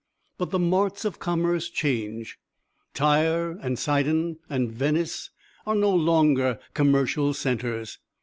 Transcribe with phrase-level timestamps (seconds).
[0.39, 2.39] But the marts of commerce change.
[2.95, 5.29] Tyre and Sidon, and Venice
[5.67, 7.99] are no longer commercial centres.